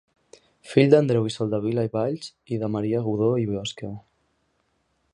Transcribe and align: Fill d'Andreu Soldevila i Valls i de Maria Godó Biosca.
Fill 0.69 0.89
d'Andreu 0.93 1.29
Soldevila 1.35 1.85
i 1.89 1.93
Valls 1.97 2.33
i 2.57 2.61
de 2.65 2.73
Maria 2.77 3.05
Godó 3.11 3.31
Biosca. 3.53 3.93